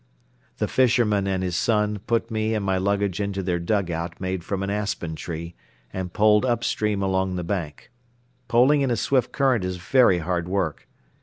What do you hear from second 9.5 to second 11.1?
is very hard work.